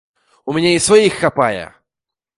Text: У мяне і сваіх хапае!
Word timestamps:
У 0.51 0.55
мяне 0.55 0.71
і 0.77 0.81
сваіх 0.87 1.19
хапае! 1.21 1.63